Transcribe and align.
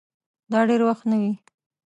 دا 0.51 0.59
دېر 0.69 0.81
وخت 0.87 1.03
نه 1.11 1.17
وې 1.21 1.31